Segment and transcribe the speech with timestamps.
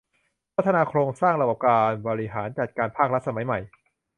[0.55, 3.59] พัฒนาโครงสร้างระบบการบริหารจัดการภาครัฐสมัยใหม่